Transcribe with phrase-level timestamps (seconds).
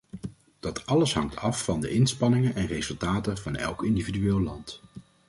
[0.59, 4.81] Dat alles hangt af van de inspanningen en resultaten van elk individueel land.